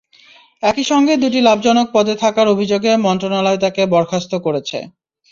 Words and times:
একই 0.63 0.85
সঙ্গে 0.91 1.13
দুটি 1.17 1.39
লাভজনক 1.41 1.87
পদে 1.93 2.15
থাকার 2.23 2.47
অভিযোগে 2.47 2.91
মন্ত্রণালয় 3.05 3.59
তাঁকে 3.63 3.83
বরখাস্ত 3.93 4.31
করেছে। 4.45 4.77